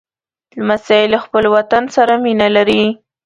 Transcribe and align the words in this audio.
لمسی 0.57 1.01
له 1.13 1.19
خپل 1.25 1.43
وطن 1.55 1.83
سره 1.95 2.13
مینه 2.23 2.47
لري. 2.55 2.83